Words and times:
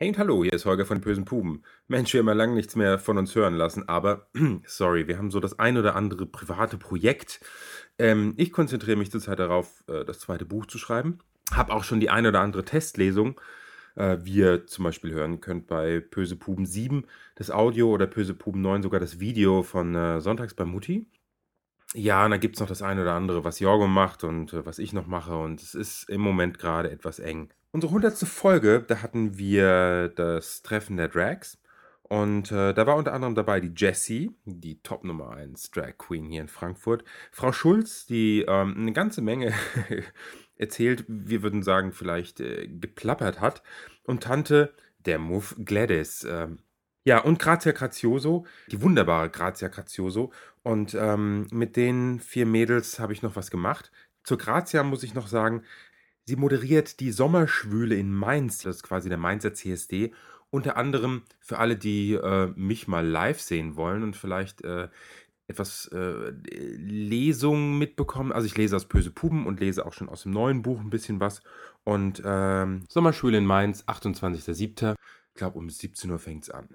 Hey 0.00 0.10
und 0.10 0.18
hallo, 0.18 0.44
hier 0.44 0.52
ist 0.52 0.64
Holger 0.64 0.86
von 0.86 1.00
Bösen 1.00 1.24
Puben. 1.24 1.64
Mensch, 1.88 2.12
wir 2.12 2.20
haben 2.20 2.28
ja 2.28 2.32
lange 2.32 2.54
nichts 2.54 2.76
mehr 2.76 3.00
von 3.00 3.18
uns 3.18 3.34
hören 3.34 3.54
lassen, 3.54 3.88
aber 3.88 4.28
sorry, 4.64 5.08
wir 5.08 5.18
haben 5.18 5.32
so 5.32 5.40
das 5.40 5.58
ein 5.58 5.76
oder 5.76 5.96
andere 5.96 6.24
private 6.24 6.76
Projekt. 6.76 7.40
Ähm, 7.98 8.32
ich 8.36 8.52
konzentriere 8.52 8.96
mich 8.96 9.10
zurzeit 9.10 9.40
darauf, 9.40 9.82
äh, 9.88 10.04
das 10.04 10.20
zweite 10.20 10.44
Buch 10.44 10.66
zu 10.66 10.78
schreiben. 10.78 11.18
Hab 11.50 11.70
auch 11.70 11.82
schon 11.82 11.98
die 11.98 12.10
ein 12.10 12.24
oder 12.26 12.42
andere 12.42 12.64
Testlesung, 12.64 13.40
äh, 13.96 14.18
wie 14.20 14.36
ihr 14.36 14.66
zum 14.68 14.84
Beispiel 14.84 15.10
hören 15.10 15.40
könnt 15.40 15.66
bei 15.66 15.98
Böse 15.98 16.36
Puben 16.36 16.64
7, 16.64 17.04
das 17.34 17.50
Audio 17.50 17.90
oder 17.90 18.06
Böse 18.06 18.34
Puben 18.34 18.60
9 18.60 18.84
sogar 18.84 19.00
das 19.00 19.18
Video 19.18 19.64
von 19.64 19.96
äh, 19.96 20.20
Sonntags 20.20 20.54
bei 20.54 20.64
Mutti. 20.64 21.08
Ja, 21.94 22.24
und 22.24 22.30
dann 22.30 22.40
gibt 22.40 22.54
es 22.54 22.60
noch 22.60 22.68
das 22.68 22.82
eine 22.82 23.02
oder 23.02 23.14
andere, 23.14 23.42
was 23.42 23.58
Jorgo 23.58 23.88
macht 23.88 24.22
und 24.22 24.52
äh, 24.52 24.64
was 24.64 24.78
ich 24.78 24.92
noch 24.92 25.08
mache. 25.08 25.36
Und 25.36 25.60
es 25.60 25.74
ist 25.74 26.08
im 26.08 26.20
Moment 26.20 26.60
gerade 26.60 26.88
etwas 26.88 27.18
eng. 27.18 27.50
Unsere 27.70 27.92
hundertste 27.92 28.26
Folge, 28.26 28.82
da 28.86 29.02
hatten 29.02 29.36
wir 29.36 30.08
das 30.16 30.62
Treffen 30.62 30.96
der 30.96 31.08
Drags. 31.08 31.58
Und 32.02 32.50
äh, 32.50 32.72
da 32.72 32.86
war 32.86 32.96
unter 32.96 33.12
anderem 33.12 33.34
dabei 33.34 33.60
die 33.60 33.74
Jessie, 33.76 34.34
die 34.46 34.80
Top 34.82 35.04
Nummer 35.04 35.32
1 35.32 35.70
Drag 35.72 35.98
Queen 35.98 36.24
hier 36.24 36.40
in 36.40 36.48
Frankfurt. 36.48 37.04
Frau 37.30 37.52
Schulz, 37.52 38.06
die 38.06 38.46
ähm, 38.48 38.74
eine 38.78 38.92
ganze 38.94 39.20
Menge 39.20 39.52
erzählt, 40.56 41.04
wir 41.06 41.42
würden 41.42 41.62
sagen, 41.62 41.92
vielleicht 41.92 42.40
äh, 42.40 42.66
geplappert 42.66 43.40
hat. 43.40 43.62
Und 44.04 44.22
Tante, 44.22 44.72
der 45.04 45.18
Muff 45.18 45.54
Gladys. 45.62 46.24
ähm, 46.24 46.60
ja, 47.04 47.18
und 47.20 47.38
Grazia 47.38 47.72
Grazioso, 47.72 48.46
die 48.70 48.82
wunderbare 48.82 49.28
Grazia 49.28 49.68
Grazioso. 49.68 50.32
Und 50.62 50.94
ähm, 50.94 51.46
mit 51.50 51.76
den 51.76 52.20
vier 52.20 52.46
Mädels 52.46 52.98
habe 52.98 53.12
ich 53.12 53.20
noch 53.22 53.36
was 53.36 53.50
gemacht. 53.50 53.90
Zur 54.24 54.38
Grazia 54.38 54.82
muss 54.82 55.02
ich 55.02 55.14
noch 55.14 55.26
sagen, 55.26 55.62
sie 56.28 56.36
moderiert 56.36 57.00
die 57.00 57.10
Sommerschwüle 57.10 57.96
in 57.96 58.12
Mainz, 58.12 58.58
das 58.58 58.76
ist 58.76 58.82
quasi 58.82 59.08
der 59.08 59.16
Mainzer 59.16 59.54
CSD. 59.54 60.12
Unter 60.50 60.76
anderem 60.76 61.22
für 61.40 61.58
alle, 61.58 61.76
die 61.76 62.12
äh, 62.12 62.52
mich 62.54 62.86
mal 62.86 63.06
live 63.06 63.40
sehen 63.40 63.76
wollen 63.76 64.02
und 64.02 64.14
vielleicht 64.14 64.62
äh, 64.62 64.88
etwas 65.46 65.86
äh, 65.86 66.30
Lesungen 66.50 67.78
mitbekommen. 67.78 68.30
Also 68.30 68.46
ich 68.46 68.56
lese 68.56 68.76
aus 68.76 68.86
Böse 68.86 69.10
Puben 69.10 69.46
und 69.46 69.60
lese 69.60 69.86
auch 69.86 69.94
schon 69.94 70.10
aus 70.10 70.22
dem 70.24 70.32
neuen 70.32 70.60
Buch 70.60 70.80
ein 70.80 70.90
bisschen 70.90 71.18
was. 71.18 71.40
Und 71.84 72.22
ähm, 72.24 72.84
Sommerschule 72.90 73.38
in 73.38 73.46
Mainz, 73.46 73.84
28.07. 73.84 74.96
Ich 75.28 75.34
glaube, 75.34 75.58
um 75.58 75.70
17 75.70 76.10
Uhr 76.10 76.18
fängt 76.18 76.42
es 76.44 76.50
an. 76.50 76.68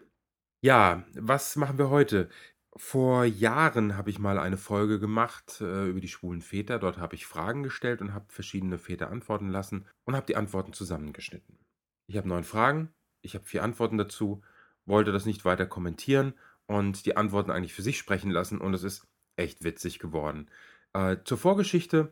Ja, 0.62 1.04
was 1.14 1.56
machen 1.58 1.78
wir 1.78 1.90
heute? 1.92 2.30
Vor 2.76 3.26
Jahren 3.26 3.98
habe 3.98 4.10
ich 4.10 4.18
mal 4.18 4.40
eine 4.40 4.58
Folge 4.58 5.00
gemacht 5.00 5.62
äh, 5.62 5.88
über 5.88 6.00
die 6.00 6.08
schwulen 6.08 6.42
Väter. 6.42 6.80
Dort 6.80 6.98
habe 6.98 7.16
ich 7.16 7.28
Fragen 7.28 7.62
gestellt 7.62 8.02
und 8.02 8.14
habe 8.14 8.26
verschiedene 8.30 8.80
Väter 8.80 9.12
antworten 9.12 9.50
lassen 9.50 9.86
und 10.06 10.16
habe 10.16 10.26
die 10.26 10.36
Antworten 10.36 10.74
zusammengeschnitten. 10.74 11.60
Ich 12.08 12.18
habe 12.18 12.28
neun 12.28 12.44
Fragen, 12.44 12.90
ich 13.22 13.36
habe 13.36 13.46
vier 13.46 13.64
Antworten 13.64 13.98
dazu, 13.98 14.42
wollte 14.86 15.12
das 15.12 15.26
nicht 15.26 15.46
weiter 15.46 15.68
kommentieren 15.68 16.34
und 16.66 17.06
die 17.06 17.16
Antworten 17.16 17.52
eigentlich 17.52 17.74
für 17.74 17.84
sich 17.84 17.98
sprechen 17.98 18.32
lassen 18.32 18.60
und 18.60 18.74
es 18.74 18.84
ist 18.84 19.08
echt 19.36 19.64
witzig 19.64 20.00
geworden. 20.00 20.50
Äh, 20.94 21.18
zur 21.26 21.38
Vorgeschichte 21.38 22.12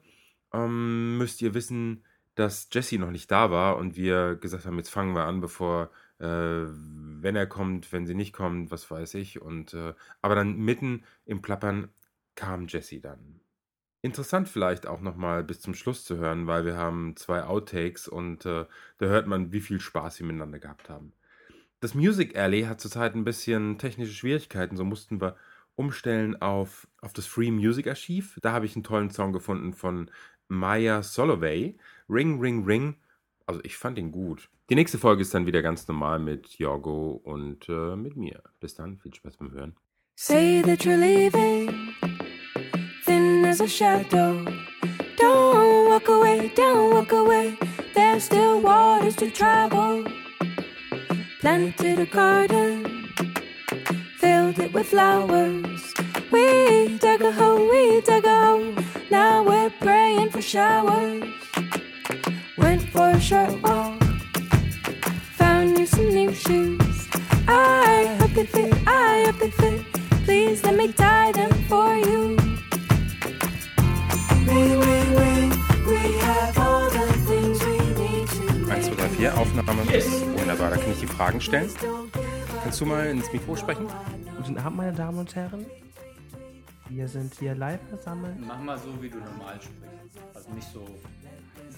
ähm, 0.53 1.17
müsst 1.17 1.41
ihr 1.41 1.55
wissen, 1.55 2.05
dass 2.35 2.69
Jesse 2.71 2.97
noch 2.97 3.11
nicht 3.11 3.31
da 3.31 3.51
war 3.51 3.77
und 3.77 3.95
wir 3.95 4.35
gesagt 4.35 4.65
haben, 4.65 4.77
jetzt 4.77 4.89
fangen 4.89 5.15
wir 5.15 5.25
an, 5.25 5.41
bevor 5.41 5.89
wenn 6.25 7.35
er 7.35 7.47
kommt, 7.47 7.91
wenn 7.91 8.05
sie 8.05 8.15
nicht 8.15 8.33
kommt, 8.33 8.71
was 8.71 8.89
weiß 8.89 9.15
ich. 9.15 9.41
Und 9.41 9.73
äh, 9.73 9.93
aber 10.21 10.35
dann 10.35 10.57
mitten 10.57 11.03
im 11.25 11.41
Plappern 11.41 11.89
kam 12.35 12.67
Jesse 12.67 12.99
dann. 12.99 13.39
Interessant 14.03 14.49
vielleicht 14.49 14.87
auch 14.87 15.01
nochmal 15.01 15.43
bis 15.43 15.61
zum 15.61 15.75
Schluss 15.75 16.03
zu 16.03 16.17
hören, 16.17 16.47
weil 16.47 16.65
wir 16.65 16.75
haben 16.75 17.15
zwei 17.15 17.43
Outtakes 17.43 18.07
und 18.07 18.45
äh, 18.47 18.65
da 18.97 19.05
hört 19.05 19.27
man, 19.27 19.51
wie 19.51 19.61
viel 19.61 19.79
Spaß 19.79 20.19
wir 20.19 20.25
miteinander 20.25 20.57
gehabt 20.57 20.89
haben. 20.89 21.13
Das 21.81 21.93
Music 21.93 22.35
Alley 22.35 22.63
hat 22.63 22.81
zurzeit 22.81 23.13
ein 23.13 23.23
bisschen 23.23 23.77
technische 23.77 24.13
Schwierigkeiten, 24.13 24.75
so 24.75 24.83
mussten 24.83 25.21
wir 25.21 25.35
umstellen 25.75 26.41
auf, 26.41 26.87
auf 27.01 27.13
das 27.13 27.27
Free 27.27 27.51
Music 27.51 27.87
Archiv. 27.87 28.39
Da 28.41 28.51
habe 28.53 28.65
ich 28.65 28.75
einen 28.75 28.83
tollen 28.83 29.11
Song 29.11 29.33
gefunden 29.33 29.73
von 29.73 30.09
Maya 30.47 31.01
Solovey, 31.03 31.77
Ring, 32.09 32.39
Ring, 32.39 32.65
Ring. 32.65 32.95
Also 33.45 33.61
ich 33.63 33.77
fand 33.77 33.97
ihn 33.97 34.11
gut. 34.11 34.49
Die 34.69 34.75
nächste 34.75 34.97
Folge 34.97 35.21
ist 35.21 35.33
dann 35.33 35.45
wieder 35.45 35.61
ganz 35.61 35.87
normal 35.87 36.19
mit 36.19 36.57
Jorgo 36.59 37.19
und 37.23 37.67
äh, 37.67 37.95
mit 37.95 38.15
mir. 38.15 38.41
Bis 38.59 38.75
dann, 38.75 38.97
viel 38.97 39.13
Spaß 39.13 39.37
beim 39.37 39.51
Hören. 39.51 39.75
Say 40.15 40.61
that 40.61 40.85
you're 40.85 40.97
leaving, 40.97 41.93
thin 43.05 43.43
as 43.45 43.59
a 43.59 43.67
shadow. 43.67 44.45
Don't 45.17 45.89
walk 45.89 46.07
away, 46.09 46.51
don't 46.55 46.93
walk 46.93 47.11
away. 47.11 47.57
There's 47.93 48.23
still 48.25 48.61
waters 48.61 49.15
to 49.17 49.29
travel. 49.31 50.05
Planted 51.39 51.99
a 51.99 52.05
garden, 52.05 53.09
filled 54.19 54.59
it 54.59 54.73
with 54.73 54.87
flowers. 54.87 55.93
We 56.31 56.97
dug 56.99 57.21
a 57.21 57.31
hole, 57.31 57.67
we 57.67 58.01
dug 58.01 58.25
a 58.25 58.45
hole. 58.45 58.75
Now 59.09 59.43
we're 59.43 59.71
praying 59.81 60.29
for 60.29 60.41
showers. 60.41 61.40
Went 62.71 62.89
for 62.89 63.09
a 63.09 63.19
short 63.19 63.61
walk, 63.63 64.01
found 65.35 65.77
you 65.77 65.85
some 65.85 66.07
new 66.07 66.33
shoes. 66.33 67.09
I 67.45 68.15
hope 68.17 68.31
they 68.33 68.45
fit, 68.45 68.73
I 68.87 69.25
hope 69.25 69.39
they 69.39 69.51
fit. 69.51 69.83
Please 70.23 70.63
let 70.63 70.77
me 70.77 70.87
tie 70.93 71.33
them 71.33 71.51
for 71.67 71.97
you. 71.97 72.37
We, 74.47 74.61
we, 74.83 74.95
we, 75.19 75.31
we 75.85 76.01
have 76.19 76.57
all 76.59 76.89
the 76.89 77.07
things 77.27 77.59
we 77.65 77.77
need 77.99 78.27
to 78.29 78.45
1, 78.69 78.83
2, 78.83 78.95
3, 78.95 79.07
4, 79.19 79.37
Aufnahme. 79.37 79.85
Wunderbar, 80.39 80.69
da 80.69 80.77
kann 80.77 80.91
ich 80.93 80.99
die 81.01 81.07
Fragen 81.07 81.41
stellen. 81.41 81.69
Kannst 82.63 82.79
du 82.79 82.85
mal 82.85 83.05
ins 83.07 83.29
Mikro 83.33 83.57
sprechen? 83.57 83.87
Guten 84.37 84.57
Abend, 84.57 84.77
meine 84.77 84.93
Damen 84.93 85.19
und 85.19 85.35
Herren. 85.35 85.65
Wir 86.87 87.09
sind 87.09 87.33
hier 87.37 87.53
live 87.53 87.81
versammelt. 87.89 88.37
Mach 88.39 88.59
mal 88.61 88.77
so, 88.77 88.93
wie 89.01 89.09
du 89.09 89.17
normal 89.17 89.59
sprichst. 89.61 89.91
Also 90.33 90.51
nicht 90.51 90.71
so. 90.71 90.87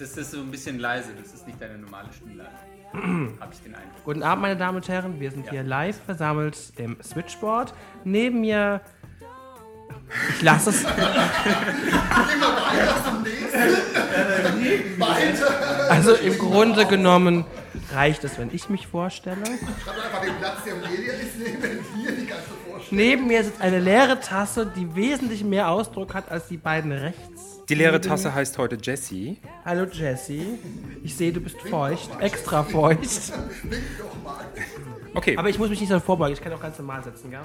Das 0.04 0.18
ist 0.18 0.32
so 0.32 0.40
ein 0.42 0.52
bisschen 0.52 0.80
leise, 0.80 1.12
das 1.18 1.34
ist 1.34 1.48
nicht 1.48 1.62
deine 1.62 1.78
normale 1.78 2.10
Stimme. 2.12 2.44
Habe 3.40 3.54
ich 3.54 3.60
den 3.62 3.74
Eindruck. 3.74 4.04
Guten 4.04 4.22
Abend, 4.22 4.42
meine 4.42 4.58
Damen 4.58 4.76
und 4.76 4.88
Herren. 4.90 5.18
Wir 5.18 5.32
sind 5.32 5.46
Ja. 5.46 5.52
hier 5.54 5.64
live 5.64 5.96
versammelt 6.06 6.58
im 6.76 6.98
Switchboard. 7.02 7.74
Neben 8.04 8.42
mir. 8.42 8.82
Ich 10.36 10.42
lasse 10.42 10.72
es. 10.72 10.86
Also 15.90 16.16
im 16.16 16.38
Grunde 16.38 16.86
genommen 16.86 17.46
reicht 17.94 18.26
es, 18.26 18.38
wenn 18.38 18.54
ich 18.54 18.68
mich 18.68 18.88
vorstelle. 18.88 19.38
Schreib 19.46 20.04
einfach 20.04 20.22
den 20.22 20.36
Platz, 20.36 20.58
der 20.66 20.76
Media 20.76 21.14
ist 21.14 21.40
neben 21.40 21.62
hier 21.96 22.12
die 22.12 22.26
ganze 22.26 22.50
Vorstellung. 22.70 22.88
Neben 22.92 23.28
mir 23.28 23.42
sitzt 23.42 23.62
eine 23.62 23.80
leere 23.80 24.20
Tasse, 24.20 24.70
die 24.76 24.94
wesentlich 24.96 25.46
mehr 25.46 25.70
Ausdruck 25.70 26.14
hat 26.14 26.30
als 26.30 26.50
die 26.50 26.58
beiden 26.58 26.92
rechts. 26.92 27.53
Die 27.70 27.76
leere 27.76 28.02
Tasse 28.02 28.34
heißt 28.34 28.58
heute 28.58 28.78
Jessie. 28.82 29.40
Hallo 29.64 29.86
Jesse. 29.86 30.42
Ich 31.04 31.16
sehe, 31.16 31.32
du 31.32 31.40
bist 31.40 31.60
feucht. 31.62 32.10
Extra 32.20 32.64
feucht. 32.64 33.32
Okay, 35.16 35.38
Aber 35.38 35.50
ich 35.50 35.58
muss 35.60 35.70
mich 35.70 35.80
nicht 35.80 35.90
so 35.90 36.00
vorbeugen. 36.00 36.34
Ich 36.34 36.42
kann 36.42 36.52
auch 36.54 36.62
ganz 36.62 36.78
normal 36.80 37.04
sitzen, 37.04 37.30
gell? 37.32 37.40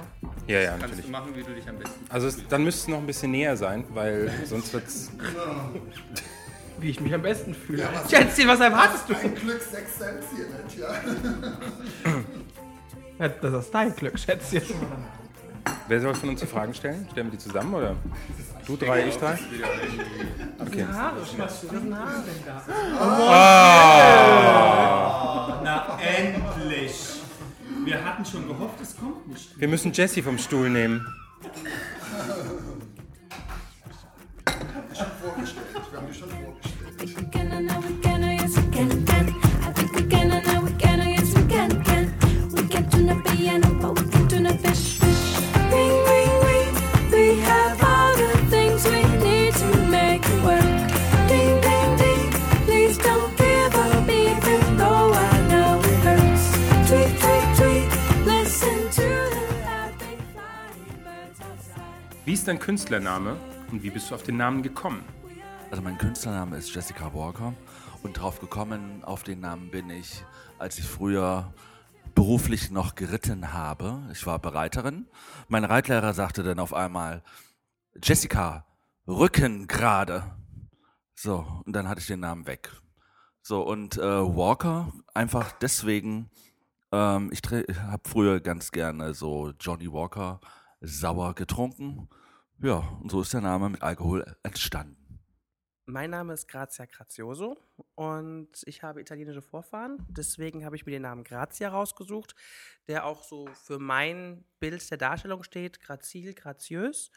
ja, 0.47 0.59
ja, 0.59 0.69
Kannst 0.71 0.81
natürlich. 0.83 1.05
du 1.05 1.11
machen, 1.11 1.31
wie 1.35 1.43
du 1.43 1.53
dich 1.53 1.69
am 1.69 1.77
besten. 1.77 1.99
Also 2.09 2.27
es, 2.27 2.47
dann 2.47 2.63
müsste 2.63 2.81
es 2.81 2.87
noch 2.89 2.97
ein 2.97 3.05
bisschen 3.05 3.31
näher 3.31 3.55
sein, 3.55 3.85
weil 3.93 4.31
sonst 4.45 4.73
wird's. 4.73 5.11
Wie 6.79 6.89
ich 6.89 6.99
mich 6.99 7.13
am 7.13 7.21
besten 7.21 7.53
fühle. 7.53 7.83
Ja, 7.83 7.89
was- 7.93 8.09
Schätzchen, 8.09 8.47
was 8.47 8.59
erwartest 8.59 9.09
du? 9.09 9.13
Ein 9.15 9.35
Glück 9.35 9.61
6 9.61 9.97
Cent 9.97 10.19
hier, 10.35 10.45
Mensch, 10.47 10.77
ja. 10.77 12.13
Ja, 13.19 13.27
das 13.29 13.65
ist 13.65 13.71
dein 13.73 13.95
Glück, 13.95 14.17
Schätzchen. 14.17 14.61
Wer 15.87 16.01
soll 16.01 16.13
von 16.13 16.29
uns 16.29 16.39
die 16.39 16.47
Fragen 16.47 16.73
stellen? 16.73 17.07
Stellen 17.11 17.27
wir 17.27 17.31
die 17.31 17.37
zusammen 17.37 17.73
oder? 17.73 17.95
Du 18.65 18.75
drei, 18.75 19.07
ich 19.07 19.17
drei? 19.17 19.37
Okay. 20.59 20.85
Haare, 20.85 21.15
das 21.37 21.61
sind 21.61 21.95
Haare. 21.95 22.23
Na 25.63 25.97
endlich! 25.99 26.93
Wir 27.85 28.05
hatten 28.05 28.25
schon 28.25 28.47
gehofft, 28.47 28.79
es 28.81 28.95
kommt 28.97 29.27
nicht. 29.27 29.59
Wir 29.59 29.67
müssen 29.67 29.91
Jessie 29.91 30.21
vom 30.21 30.37
Stuhl 30.37 30.69
nehmen. 30.69 31.05
Wie 62.29 62.33
ist 62.33 62.47
dein 62.47 62.59
Künstlername 62.59 63.35
und 63.71 63.81
wie 63.81 63.89
bist 63.89 64.11
du 64.11 64.13
auf 64.13 64.21
den 64.21 64.37
Namen 64.37 64.61
gekommen? 64.61 65.03
Also 65.71 65.81
mein 65.81 65.97
Künstlername 65.97 66.57
ist 66.57 66.71
Jessica 66.71 67.11
Walker 67.11 67.55
und 68.03 68.19
drauf 68.19 68.39
gekommen 68.39 69.03
auf 69.03 69.23
den 69.23 69.39
Namen 69.39 69.71
bin 69.71 69.89
ich, 69.89 70.23
als 70.59 70.77
ich 70.77 70.85
früher 70.85 71.51
beruflich 72.13 72.69
noch 72.69 72.93
geritten 72.93 73.51
habe. 73.51 74.07
Ich 74.11 74.27
war 74.27 74.37
Bereiterin. 74.37 75.07
Mein 75.47 75.63
Reitlehrer 75.63 76.13
sagte 76.13 76.43
dann 76.43 76.59
auf 76.59 76.71
einmal, 76.71 77.23
Jessica, 77.99 78.63
Rücken 79.07 79.65
gerade. 79.65 80.37
So, 81.15 81.47
und 81.65 81.75
dann 81.75 81.89
hatte 81.89 82.01
ich 82.01 82.05
den 82.05 82.19
Namen 82.19 82.45
weg. 82.45 82.69
So, 83.41 83.63
und 83.63 83.97
äh, 83.97 84.01
Walker 84.03 84.93
einfach 85.15 85.51
deswegen, 85.53 86.29
ähm, 86.91 87.31
ich 87.33 87.41
habe 87.49 88.07
früher 88.07 88.39
ganz 88.39 88.69
gerne 88.69 89.15
so 89.15 89.51
Johnny 89.59 89.91
Walker 89.91 90.39
sauer 90.79 91.33
getrunken. 91.33 92.07
Ja, 92.61 92.79
und 93.01 93.09
so 93.09 93.21
ist 93.21 93.31
der 93.31 93.39
Name 93.39 93.69
mit 93.69 93.81
Alkohol 93.81 94.35
entstanden. 94.43 95.21
Mein 95.85 96.09
Name 96.09 96.33
ist 96.33 96.49
Grazia 96.49 96.85
Grazioso 96.87 97.57
und 97.95 98.49
ich 98.65 98.83
habe 98.83 98.99
italienische 98.99 99.41
Vorfahren. 99.41 100.05
Deswegen 100.09 100.65
habe 100.65 100.75
ich 100.75 100.85
mir 100.85 100.91
den 100.91 101.03
Namen 101.03 101.23
Grazia 101.23 101.69
rausgesucht, 101.69 102.35
der 102.89 103.05
auch 103.05 103.23
so 103.23 103.47
für 103.63 103.79
mein 103.79 104.43
Bild 104.59 104.91
der 104.91 104.97
Darstellung 104.97 105.43
steht, 105.43 105.79
grazil, 105.79 106.33
graziös. 106.33 107.11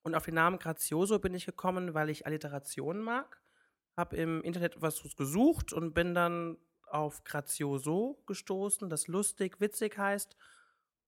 Und 0.00 0.14
auf 0.14 0.24
den 0.24 0.34
Namen 0.34 0.58
Grazioso 0.58 1.18
bin 1.18 1.34
ich 1.34 1.44
gekommen, 1.44 1.92
weil 1.92 2.08
ich 2.08 2.24
Alliterationen 2.24 3.02
mag. 3.02 3.42
Habe 3.98 4.16
im 4.16 4.42
Internet 4.44 4.80
was 4.80 5.02
gesucht 5.14 5.74
und 5.74 5.92
bin 5.92 6.14
dann 6.14 6.56
auf 6.86 7.22
Grazioso 7.22 8.22
gestoßen, 8.26 8.88
das 8.88 9.08
lustig, 9.08 9.60
witzig 9.60 9.98
heißt. 9.98 10.38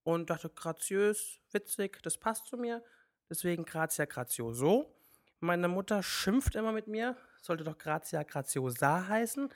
Und 0.02 0.28
dachte, 0.28 0.50
graziös, 0.50 1.40
witzig, 1.52 2.02
das 2.02 2.18
passt 2.18 2.48
zu 2.48 2.58
mir. 2.58 2.82
Deswegen 3.30 3.64
Grazia 3.64 4.06
Grazioso. 4.06 4.94
Meine 5.40 5.68
Mutter 5.68 6.02
schimpft 6.02 6.54
immer 6.56 6.72
mit 6.72 6.88
mir, 6.88 7.16
sollte 7.40 7.64
doch 7.64 7.78
Grazia 7.78 8.22
Graziosa 8.22 9.06
heißen, 9.06 9.48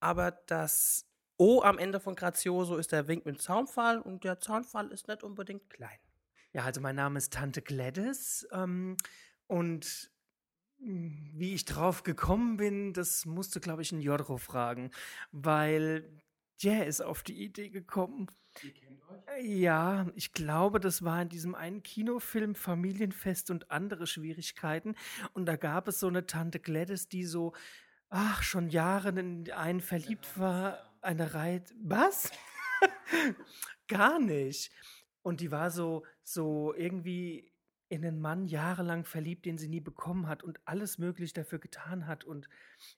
aber 0.00 0.30
das 0.30 1.06
O 1.38 1.62
am 1.62 1.78
Ende 1.78 2.00
von 2.00 2.14
Grazioso 2.14 2.76
ist 2.76 2.92
der 2.92 3.08
Wink 3.08 3.24
mit 3.24 3.40
Zaunfall 3.40 3.98
und 4.00 4.24
der 4.24 4.40
Zaunfall 4.40 4.92
ist 4.92 5.08
nicht 5.08 5.22
unbedingt 5.22 5.70
klein. 5.70 5.98
Ja, 6.52 6.64
also 6.64 6.80
mein 6.80 6.96
Name 6.96 7.18
ist 7.18 7.32
Tante 7.32 7.62
Gladys 7.62 8.46
ähm, 8.52 8.96
und 9.46 10.10
wie 10.78 11.54
ich 11.54 11.64
drauf 11.64 12.02
gekommen 12.02 12.56
bin, 12.56 12.92
das 12.92 13.24
musste, 13.24 13.60
glaube 13.60 13.82
ich, 13.82 13.92
ein 13.92 14.00
Jodro 14.00 14.36
fragen, 14.36 14.90
weil 15.30 16.21
der 16.62 16.86
ist 16.86 17.00
auf 17.00 17.22
die 17.22 17.42
Idee 17.42 17.70
gekommen. 17.70 18.28
Ja, 19.42 20.06
ich 20.14 20.32
glaube, 20.32 20.78
das 20.80 21.02
war 21.02 21.22
in 21.22 21.28
diesem 21.28 21.54
einen 21.54 21.82
Kinofilm 21.82 22.54
Familienfest 22.54 23.50
und 23.50 23.70
andere 23.70 24.06
Schwierigkeiten. 24.06 24.94
Und 25.32 25.46
da 25.46 25.56
gab 25.56 25.88
es 25.88 26.00
so 26.00 26.08
eine 26.08 26.26
Tante 26.26 26.60
Gladys, 26.60 27.08
die 27.08 27.24
so, 27.24 27.52
ach, 28.08 28.42
schon 28.42 28.68
Jahre 28.68 29.08
in 29.08 29.50
einen 29.50 29.80
verliebt 29.80 30.38
war. 30.38 30.78
Eine 31.00 31.34
Reihe. 31.34 31.64
Was? 31.82 32.30
Gar 33.88 34.20
nicht. 34.20 34.70
Und 35.22 35.40
die 35.40 35.50
war 35.50 35.70
so, 35.70 36.04
so 36.22 36.74
irgendwie 36.74 37.51
in 37.92 38.06
einen 38.06 38.20
Mann 38.20 38.46
jahrelang 38.46 39.04
verliebt, 39.04 39.44
den 39.44 39.58
sie 39.58 39.68
nie 39.68 39.80
bekommen 39.80 40.26
hat 40.26 40.42
und 40.42 40.58
alles 40.64 40.96
möglich 40.96 41.34
dafür 41.34 41.58
getan 41.58 42.06
hat. 42.06 42.24
Und 42.24 42.48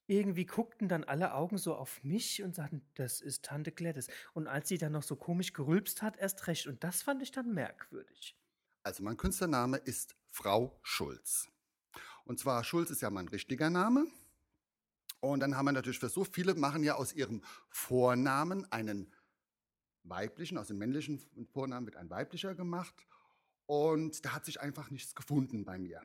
irgendwie 0.07 0.47
guckten 0.47 0.89
dann 0.89 1.03
alle 1.03 1.35
Augen 1.35 1.59
so 1.59 1.75
auf 1.75 2.05
mich 2.05 2.45
und 2.45 2.55
sagten, 2.55 2.81
das 2.95 3.21
ist 3.21 3.45
Tante 3.45 3.73
Gladys. 3.73 4.07
Und 4.35 4.47
als 4.47 4.69
sie 4.69 4.79
dann 4.79 4.93
noch 4.93 5.03
so 5.03 5.17
komisch 5.17 5.53
gerülpst 5.53 6.01
hat, 6.01 6.17
erst 6.17 6.47
recht. 6.47 6.69
Und 6.69 6.85
das 6.85 7.03
fand 7.03 7.23
ich 7.23 7.33
dann 7.33 7.53
merkwürdig. 7.53 8.39
Also 8.85 9.03
mein 9.03 9.17
Künstlername 9.17 9.79
ist 9.79 10.15
Frau 10.31 10.79
Schulz. 10.85 11.49
Und 12.25 12.39
zwar 12.39 12.63
Schulz 12.63 12.91
ist 12.91 13.03
ja 13.03 13.11
mein 13.11 13.27
richtiger 13.27 13.71
Name. 13.71 14.07
Und 15.19 15.41
dann 15.41 15.57
haben 15.57 15.65
wir 15.65 15.73
natürlich 15.73 15.99
versucht, 15.99 16.33
viele 16.33 16.55
machen 16.55 16.85
ja 16.85 16.95
aus 16.95 17.13
ihrem 17.13 17.43
Vornamen 17.69 18.71
einen 18.71 19.13
weiblichen, 20.05 20.57
aus 20.57 20.69
dem 20.69 20.79
männlichen 20.79 21.21
Vornamen 21.53 21.85
wird 21.85 21.97
ein 21.97 22.11
weiblicher 22.11 22.55
gemacht. 22.55 22.95
Und 23.67 24.25
da 24.25 24.33
hat 24.33 24.45
sich 24.45 24.61
einfach 24.61 24.91
nichts 24.91 25.15
gefunden 25.15 25.65
bei 25.65 25.79
mir. 25.79 26.03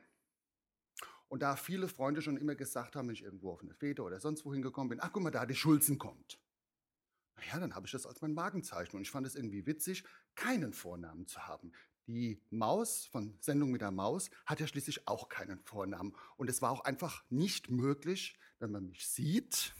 Und 1.28 1.42
da 1.42 1.54
viele 1.54 1.88
Freunde 1.88 2.22
schon 2.22 2.36
immer 2.36 2.56
gesagt 2.56 2.96
haben, 2.96 3.08
wenn 3.08 3.14
ich 3.14 3.22
irgendwo 3.22 3.52
auf 3.52 3.62
eine 3.62 3.74
Fete 3.74 4.02
oder 4.02 4.20
sonst 4.20 4.44
wohin 4.44 4.62
gekommen 4.62 4.90
bin, 4.90 5.00
ach 5.00 5.12
guck 5.12 5.22
mal, 5.22 5.30
da 5.30 5.46
die 5.46 5.54
Schulzen 5.54 5.96
kommt. 5.96 6.40
Naja, 7.36 7.60
dann 7.60 7.74
habe 7.74 7.86
ich 7.86 7.92
das 7.92 8.04
als 8.04 8.20
mein 8.20 8.34
Markenzeichen. 8.34 8.96
Und 8.96 9.02
ich 9.02 9.10
fand 9.10 9.26
es 9.26 9.36
irgendwie 9.36 9.64
witzig, 9.64 10.04
keinen 10.34 10.72
Vornamen 10.72 11.26
zu 11.26 11.46
haben. 11.46 11.72
Die 12.06 12.42
Maus 12.50 13.06
von 13.06 13.38
Sendung 13.40 13.70
mit 13.70 13.80
der 13.80 13.92
Maus 13.92 14.30
hat 14.44 14.58
ja 14.58 14.66
schließlich 14.66 15.06
auch 15.06 15.28
keinen 15.28 15.60
Vornamen. 15.60 16.16
Und 16.36 16.50
es 16.50 16.60
war 16.60 16.70
auch 16.72 16.84
einfach 16.84 17.24
nicht 17.30 17.70
möglich, 17.70 18.36
wenn 18.58 18.72
man 18.72 18.88
mich 18.88 19.06
sieht, 19.06 19.74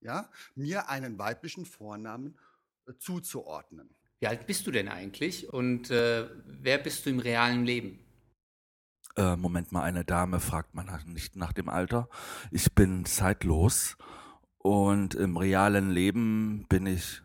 ja, 0.00 0.30
mir 0.54 0.88
einen 0.88 1.18
weiblichen 1.18 1.66
Vornamen 1.66 2.38
äh, 2.86 2.94
zuzuordnen. 2.98 3.94
Wie 4.22 4.28
alt 4.28 4.46
bist 4.46 4.68
du 4.68 4.70
denn 4.70 4.88
eigentlich 4.88 5.52
und 5.52 5.90
äh, 5.90 6.28
wer 6.44 6.78
bist 6.78 7.04
du 7.04 7.10
im 7.10 7.18
realen 7.18 7.66
Leben? 7.66 7.98
Äh, 9.16 9.34
Moment 9.34 9.72
mal, 9.72 9.82
eine 9.82 10.04
Dame 10.04 10.38
fragt 10.38 10.76
man 10.76 10.92
halt 10.92 11.08
nicht 11.08 11.34
nach 11.34 11.52
dem 11.52 11.68
Alter. 11.68 12.08
Ich 12.52 12.72
bin 12.72 13.04
zeitlos 13.04 13.96
und 14.58 15.16
im 15.16 15.36
realen 15.36 15.90
Leben 15.90 16.66
bin 16.68 16.86
ich 16.86 17.20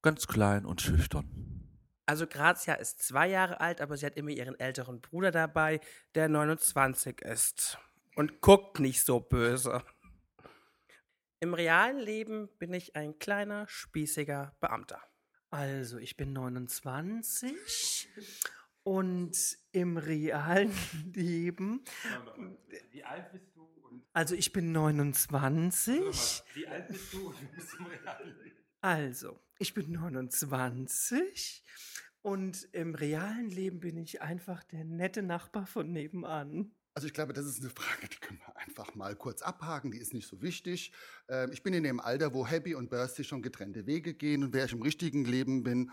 ganz 0.00 0.26
klein 0.26 0.64
und 0.64 0.80
schüchtern. 0.80 1.28
Also 2.06 2.26
Grazia 2.26 2.72
ist 2.72 3.02
zwei 3.02 3.28
Jahre 3.28 3.60
alt, 3.60 3.82
aber 3.82 3.98
sie 3.98 4.06
hat 4.06 4.16
immer 4.16 4.30
ihren 4.30 4.58
älteren 4.58 5.02
Bruder 5.02 5.32
dabei, 5.32 5.80
der 6.14 6.30
29 6.30 7.20
ist. 7.20 7.76
Und 8.14 8.40
guckt 8.40 8.80
nicht 8.80 9.04
so 9.04 9.20
böse. 9.20 9.82
Im 11.40 11.52
realen 11.52 11.98
Leben 11.98 12.48
bin 12.58 12.72
ich 12.72 12.96
ein 12.96 13.18
kleiner, 13.18 13.68
spießiger 13.68 14.56
Beamter. 14.60 15.02
Also, 15.50 15.98
ich 15.98 16.16
bin 16.16 16.32
29 16.32 17.54
und 18.82 19.58
im 19.72 19.96
realen 19.96 20.72
Leben. 21.14 21.84
Wie 22.90 23.04
alt 23.04 23.32
bist 23.32 23.54
du? 23.54 23.66
Also, 24.12 24.34
ich 24.34 24.52
bin 24.52 24.72
29. 24.72 26.42
wie 26.54 26.66
alt 26.66 26.88
bist 26.88 27.12
du? 27.12 27.28
Und 27.28 27.40
du 27.40 27.46
bist 27.54 27.74
im 27.78 27.86
realen 27.86 28.38
Leben. 28.42 28.56
Also, 28.80 29.40
ich 29.58 29.74
bin 29.74 29.92
29 29.92 31.64
und 32.22 32.68
im 32.72 32.94
realen 32.94 33.50
Leben 33.50 33.80
bin 33.80 33.96
ich 33.96 34.22
einfach 34.22 34.64
der 34.64 34.84
nette 34.84 35.22
Nachbar 35.22 35.66
von 35.66 35.92
nebenan. 35.92 36.72
Also 36.96 37.06
ich 37.08 37.12
glaube, 37.12 37.34
das 37.34 37.44
ist 37.44 37.60
eine 37.60 37.68
Frage, 37.68 38.08
die 38.08 38.16
können 38.16 38.38
wir 38.38 38.56
einfach 38.56 38.94
mal 38.94 39.14
kurz 39.14 39.42
abhaken, 39.42 39.90
die 39.90 39.98
ist 39.98 40.14
nicht 40.14 40.26
so 40.26 40.40
wichtig. 40.40 40.92
Ähm, 41.28 41.52
ich 41.52 41.62
bin 41.62 41.74
in 41.74 41.82
dem 41.82 42.00
Alter, 42.00 42.32
wo 42.32 42.46
Happy 42.46 42.74
und 42.74 42.88
Bursty 42.88 43.22
schon 43.22 43.42
getrennte 43.42 43.84
Wege 43.84 44.14
gehen 44.14 44.42
und 44.42 44.54
wer 44.54 44.64
ich 44.64 44.72
im 44.72 44.80
richtigen 44.80 45.26
Leben 45.26 45.62
bin, 45.62 45.90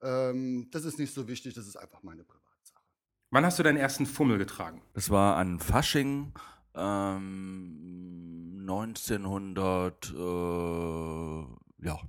ähm, 0.00 0.70
das 0.70 0.86
ist 0.86 0.98
nicht 0.98 1.12
so 1.12 1.28
wichtig, 1.28 1.52
das 1.52 1.66
ist 1.66 1.76
einfach 1.76 2.02
meine 2.02 2.24
Privatsache. 2.24 2.82
Wann 3.28 3.44
hast 3.44 3.58
du 3.58 3.64
deinen 3.64 3.76
ersten 3.76 4.06
Fummel 4.06 4.38
getragen? 4.38 4.80
Es 4.94 5.10
war 5.10 5.36
an 5.36 5.60
Fasching 5.60 6.32
ähm, 6.74 8.56
1900, 8.62 10.10
äh, 10.10 11.86
ja, 11.86 12.00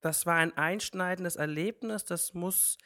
Das 0.00 0.26
war 0.26 0.36
ein 0.36 0.56
einschneidendes 0.56 1.34
Erlebnis. 1.34 2.04
Das 2.04 2.34
muss 2.34 2.78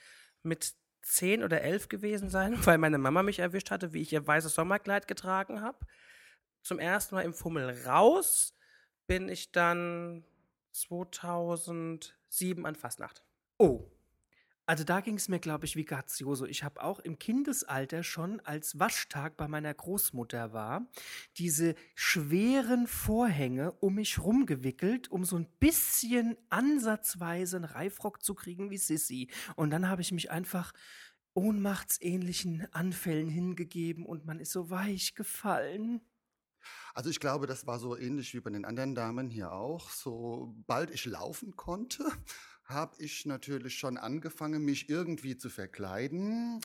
mit 0.43 0.82
zehn 1.03 1.43
oder 1.43 1.61
elf 1.63 1.89
gewesen 1.89 2.31
sein, 2.31 2.57
weil 2.67 2.79
meine 2.79 2.99
Mama 2.99 3.23
mich 3.23 3.39
erwischt 3.39 3.71
hatte, 3.71 3.93
wie 3.93 4.03
ich 4.03 4.13
ihr 4.13 4.27
weißes 4.27 4.55
Sommerkleid 4.55 5.07
getragen 5.09 5.61
habe. 5.61 5.79
Zum 6.63 6.79
ersten 6.79 7.15
Mal 7.15 7.23
im 7.23 7.35
Fummel 7.35 7.71
raus 7.87 8.57
bin 9.07 9.29
ich 9.29 9.53
dann 9.53 10.25
2007 10.73 12.65
an 12.65 12.75
Fastnacht. 12.75 13.25
Oh. 13.59 13.92
Also 14.65 14.85
da 14.85 15.01
ging 15.01 15.17
es 15.17 15.29
mir, 15.29 15.41
glaube 15.41 15.65
ich, 15.67 15.75
wie 15.75 15.85
Grazioso. 15.85 16.47
Ich 16.47 16.63
habe 16.63 16.83
auch 16.83 17.01
im 17.01 17.19
Kindesalter 17.19 18.05
schon, 18.05 18.39
als 18.41 18.79
Waschtag 18.79 19.37
bei 19.37 19.49
meiner 19.49 19.75
Großmutter 19.75 20.53
war, 20.53 20.87
diese 21.37 21.75
schweren 21.97 22.87
Vorhänge 22.87 23.73
um 23.73 23.97
mich 23.97 24.21
rumgewickelt, 24.21 25.11
um 25.11 25.25
so 25.25 25.37
ein 25.37 25.49
bisschen 25.59 26.37
ansatzweise 26.49 27.57
einen 27.57 27.65
Reifrock 27.65 28.23
zu 28.23 28.35
kriegen 28.35 28.71
wie 28.71 28.79
Sissy. 28.79 29.31
Und 29.57 29.71
dann 29.71 29.89
habe 29.89 30.03
ich 30.03 30.13
mich 30.13 30.31
einfach 30.31 30.73
ohnmachtsähnlichen 31.35 32.73
Anfällen 32.73 33.31
hingegeben 33.31 34.07
und 34.07 34.27
man 34.27 34.39
ist 34.39 34.53
so 34.53 34.71
weich 34.71 35.15
gefallen. 35.15 36.03
Also 36.95 37.11
ich 37.11 37.21
glaube, 37.21 37.47
das 37.47 37.67
war 37.67 37.79
so 37.81 37.97
ähnlich 37.97 38.35
wie 38.35 38.41
bei 38.41 38.51
den 38.51 38.65
anderen 38.65 38.95
Damen 38.95 39.31
hier 39.31 39.53
auch. 39.53 39.91
Sobald 39.91 40.91
ich 40.91 41.05
laufen 41.07 41.57
konnte, 41.57 42.05
habe 42.65 42.95
ich 42.99 43.27
natürlich 43.27 43.77
schon 43.77 43.99
angefangen, 43.99 44.65
mich 44.65 44.89
irgendwie 44.89 45.37
zu 45.37 45.51
verkleiden. 45.51 46.61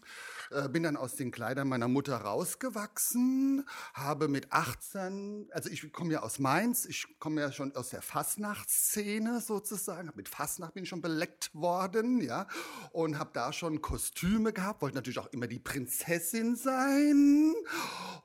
Äh, 0.51 0.69
bin 0.69 0.83
dann 0.83 0.95
aus 0.95 1.15
den 1.15 1.31
Kleidern 1.31 1.67
meiner 1.67 1.87
Mutter 1.87 2.17
rausgewachsen, 2.17 3.67
habe 3.93 4.27
mit 4.27 4.51
18, 4.51 5.49
also 5.51 5.69
ich 5.69 5.91
komme 5.91 6.13
ja 6.13 6.21
aus 6.21 6.39
Mainz, 6.39 6.85
ich 6.85 7.19
komme 7.19 7.41
ja 7.41 7.51
schon 7.51 7.75
aus 7.75 7.89
der 7.89 8.01
Fastnachtsszene 8.01 9.41
sozusagen. 9.41 10.11
Mit 10.15 10.29
Fastnacht 10.29 10.73
bin 10.73 10.83
ich 10.83 10.89
schon 10.89 11.01
beleckt 11.01 11.53
worden, 11.53 12.21
ja, 12.21 12.47
und 12.91 13.19
habe 13.19 13.31
da 13.33 13.51
schon 13.51 13.81
Kostüme 13.81 14.53
gehabt, 14.53 14.81
wollte 14.81 14.95
natürlich 14.95 15.19
auch 15.19 15.31
immer 15.33 15.47
die 15.47 15.59
Prinzessin 15.59 16.55
sein 16.55 17.53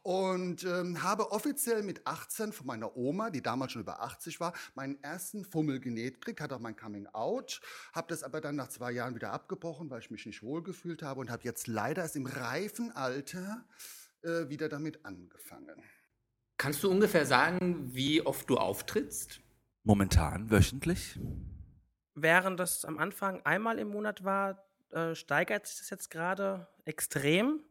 und 0.03 0.65
ähm, 0.65 1.03
habe 1.03 1.33
offiziell 1.33 1.83
mit 1.83 2.07
18 2.07 2.53
von 2.53 2.67
meiner 2.67 2.97
Oma, 2.97 3.31
die 3.31 3.43
damals 3.43 3.73
schon 3.73 3.83
über 3.83 4.03
80 4.03 4.41
war, 4.41 4.53
meinen 4.75 5.03
ersten 5.03 5.45
Fummel 5.45 5.81
genäht 5.81 6.17
gekriegt, 6.17 6.41
hatte 6.41 6.55
auch 6.55 6.61
mein 6.61 6.77
Coming 6.77 7.07
Out 7.09 7.61
habe 7.93 8.09
das 8.09 8.23
aber 8.23 8.41
dann 8.41 8.57
nach 8.57 8.69
zwei 8.69 8.93
Jahren 8.93 9.15
wieder 9.15 9.33
abgebrochen, 9.33 9.91
weil 9.91 10.01
ich 10.01 10.11
mich 10.11 10.27
nicht 10.27 10.43
wohlgefühlt 10.43 11.03
habe 11.03 11.21
und 11.21 11.31
habe 11.31 11.45
jetzt 11.45 11.67
leider 11.67 12.03
erst 12.03 12.17
im 12.17 12.27
reifen 12.27 12.93
Alter 12.93 13.65
äh, 14.23 14.49
wieder 14.49 14.69
damit 14.69 15.05
angefangen. 15.05 15.83
Kannst 16.57 16.83
du 16.85 16.91
ungefähr 16.91 17.27
sagen, 17.27 17.93
wie 17.95 18.25
oft 18.25 18.49
du 18.49 18.57
auftrittst? 18.57 19.41
Momentan 19.85 20.51
wöchentlich. 20.51 21.19
Während 22.15 22.61
das 22.61 22.85
am 22.85 22.99
Anfang 22.99 23.45
einmal 23.45 23.79
im 23.79 23.89
Monat 23.89 24.23
war, 24.23 24.65
äh, 24.91 25.15
steigert 25.15 25.67
sich 25.67 25.79
das 25.79 25.91
jetzt 25.91 26.11
gerade 26.11 26.69
extrem. 26.85 27.65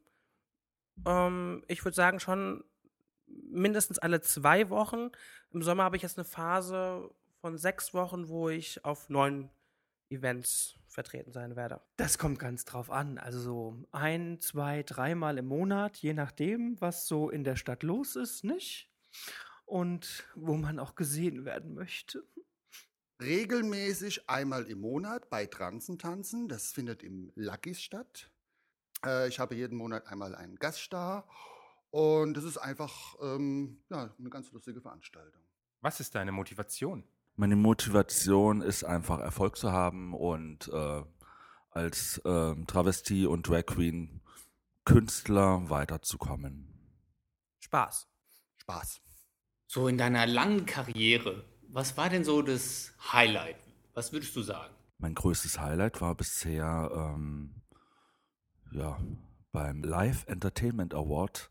Ähm, 1.06 1.64
ich 1.68 1.86
würde 1.86 1.96
sagen, 1.96 2.20
schon 2.20 2.64
mindestens 3.28 4.00
alle 4.00 4.22
zwei 4.22 4.70
Wochen. 4.70 5.12
Im 5.52 5.62
Sommer 5.62 5.84
habe 5.84 5.96
ich 5.96 6.02
jetzt 6.02 6.18
eine 6.18 6.26
Phase 6.26 7.10
von 7.40 7.58
sechs 7.58 7.94
Wochen, 7.94 8.28
wo 8.28 8.50
ich 8.50 8.84
auf 8.84 9.10
neun 9.10 9.50
Events 10.12 10.76
vertreten 10.88 11.32
sein 11.32 11.56
werde. 11.56 11.82
Das 11.98 12.18
kommt 12.18 12.40
ganz 12.40 12.66
drauf 12.66 12.92
an. 12.92 13.18
Also 13.18 13.40
so 13.40 13.88
ein, 13.92 14.40
zwei, 14.40 14.84
dreimal 14.84 15.38
im 15.38 15.48
Monat, 15.48 15.98
je 15.98 16.14
nachdem, 16.14 16.80
was 16.80 17.08
so 17.08 17.30
in 17.30 17.44
der 17.44 17.56
Stadt 17.56 17.84
los 17.84 18.16
ist, 18.16 18.44
nicht? 18.44 18.90
Und 19.66 20.26
wo 20.36 20.56
man 20.56 20.80
auch 20.80 20.96
gesehen 20.96 21.46
werden 21.46 21.74
möchte. 21.74 22.24
Regelmäßig 23.22 24.30
einmal 24.30 24.66
im 24.66 24.82
Monat 24.82 25.30
bei 25.30 25.46
Transen 25.46 25.98
tanzen. 25.98 26.50
Das 26.50 26.72
findet 26.72 27.04
im 27.04 27.32
Luckys 27.36 27.82
statt. 27.82 28.32
Äh, 29.06 29.28
ich 29.30 29.40
habe 29.40 29.56
jeden 29.56 29.78
Monat 29.78 30.08
einmal 30.08 30.36
einen 30.36 30.56
Gaststar. 30.56 31.28
Und 31.92 32.36
das 32.36 32.44
ist 32.44 32.58
einfach 32.58 33.16
ähm, 33.22 33.84
ja, 33.90 34.14
eine 34.18 34.30
ganz 34.30 34.52
lustige 34.52 34.82
Veranstaltung. 34.82 35.42
Was 35.82 36.00
ist 36.00 36.16
deine 36.16 36.32
Motivation? 36.32 37.04
Meine 37.36 37.56
Motivation 37.56 38.62
ist 38.62 38.84
einfach 38.84 39.20
Erfolg 39.20 39.58
zu 39.58 39.72
haben 39.72 40.14
und 40.14 40.68
äh, 40.68 41.04
als 41.72 42.18
äh, 42.20 42.56
Travestie 42.68 43.26
und 43.26 43.48
Drag 43.48 43.66
Queen 43.66 44.22
Künstler 44.86 45.70
weiterzukommen. 45.70 46.68
Spaß. 47.60 48.08
Spaß. 48.58 49.02
So 49.68 49.88
in 49.88 49.98
deiner 49.98 50.28
langen 50.28 50.66
Karriere, 50.66 51.46
was 51.70 51.96
war 51.98 52.10
denn 52.10 52.26
so 52.26 52.42
das 52.42 52.94
Highlight? 53.14 53.56
Was 53.94 54.12
würdest 54.12 54.36
du 54.36 54.42
sagen? 54.42 54.74
Mein 54.98 55.16
größtes 55.16 55.60
Highlight 55.60 56.02
war 56.02 56.16
bisher 56.16 56.92
ähm, 56.94 57.62
ja, 58.72 59.00
beim 59.52 59.84
Live 59.84 60.26
Entertainment 60.28 60.94
Award 60.94 61.50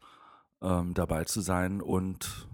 ähm, 0.63 0.95
dabei 0.95 1.25
zu 1.25 1.41
sein 1.41 1.81
und 1.81 2.49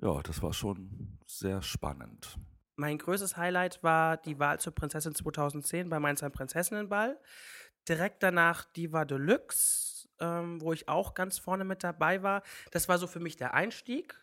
ja, 0.00 0.22
das 0.22 0.42
war 0.42 0.52
schon 0.52 1.18
sehr 1.26 1.62
spannend. 1.62 2.38
Mein 2.76 2.98
größtes 2.98 3.36
Highlight 3.36 3.82
war 3.82 4.16
die 4.16 4.38
Wahl 4.38 4.58
zur 4.58 4.74
Prinzessin 4.74 5.14
2010 5.14 5.88
bei 5.88 6.00
Mainz 6.00 6.20
Prinzessinnenball. 6.20 7.20
Direkt 7.88 8.22
danach 8.22 8.64
Diva 8.64 9.04
Deluxe, 9.04 10.08
ähm, 10.18 10.60
wo 10.60 10.72
ich 10.72 10.88
auch 10.88 11.14
ganz 11.14 11.38
vorne 11.38 11.64
mit 11.64 11.84
dabei 11.84 12.22
war. 12.22 12.42
Das 12.72 12.88
war 12.88 12.98
so 12.98 13.06
für 13.06 13.20
mich 13.20 13.36
der 13.36 13.54
Einstieg. 13.54 14.20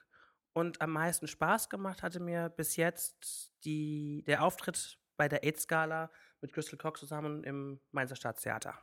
Und 0.54 0.82
am 0.82 0.92
meisten 0.92 1.28
Spaß 1.28 1.70
gemacht 1.70 2.04
hatte 2.04 2.20
mir 2.20 2.50
bis 2.50 2.76
jetzt 2.76 3.54
die, 3.64 4.24
der 4.28 4.44
Auftritt 4.44 5.00
bei 5.16 5.30
der 5.30 5.44
AIDS-Gala 5.44 6.12
mit 6.42 6.52
Crystal 6.52 6.78
Cox 6.78 7.00
zusammen 7.00 7.44
im 7.44 7.80
Mainzer 7.92 8.16
Staatstheater. 8.16 8.78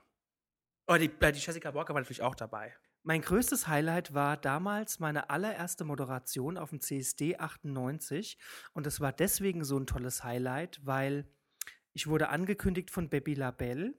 Oh, 0.87 0.97
die, 0.97 1.11
äh, 1.21 1.33
die 1.33 1.41
Jessica 1.41 1.75
Walker 1.75 1.93
war 1.93 2.01
natürlich 2.01 2.23
auch 2.23 2.35
dabei. 2.35 2.75
Mein 3.03 3.23
größtes 3.23 3.69
Highlight 3.69 4.13
war 4.13 4.37
damals 4.37 4.99
meine 4.99 5.31
allererste 5.31 5.85
Moderation 5.85 6.59
auf 6.59 6.71
dem 6.71 6.81
CSD 6.81 7.37
98. 7.37 8.39
Und 8.73 8.87
das 8.87 9.01
war 9.01 9.13
deswegen 9.13 9.65
so 9.65 9.79
ein 9.79 9.87
tolles 9.87 10.25
Highlight, 10.25 10.81
weil 10.85 11.27
ich 11.93 12.07
wurde 12.07 12.29
angekündigt 12.29 12.91
von 12.91 13.09
Baby 13.09 13.35
Labelle 13.35 13.95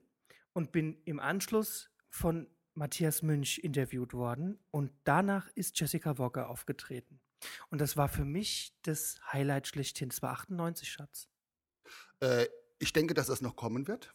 und 0.52 0.72
bin 0.72 1.02
im 1.04 1.18
Anschluss 1.18 1.90
von 2.08 2.48
Matthias 2.74 3.22
Münch 3.22 3.58
interviewt 3.58 4.14
worden. 4.14 4.58
Und 4.70 4.92
danach 5.04 5.48
ist 5.54 5.78
Jessica 5.78 6.18
Walker 6.18 6.48
aufgetreten. 6.48 7.20
Und 7.70 7.80
das 7.80 7.96
war 7.96 8.08
für 8.08 8.24
mich 8.24 8.76
das 8.82 9.20
Highlight 9.32 9.66
schlechthin. 9.66 10.10
Es 10.10 10.22
war 10.22 10.32
98, 10.32 10.90
Schatz. 10.90 11.28
Äh, 12.20 12.46
ich 12.78 12.92
denke, 12.92 13.14
dass 13.14 13.26
das 13.26 13.40
noch 13.40 13.56
kommen 13.56 13.88
wird. 13.88 14.14